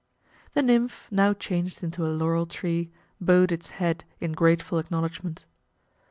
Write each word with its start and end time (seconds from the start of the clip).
The 0.55 0.63
nymph, 0.63 1.05
now 1.11 1.31
changed 1.35 1.83
into 1.83 2.03
a 2.07 2.09
Laurel 2.09 2.47
tree, 2.47 2.89
bowed 3.19 3.51
its 3.51 3.69
head 3.77 4.03
in 4.19 4.31
grateful 4.31 4.79
acknowledgment. 4.79 5.45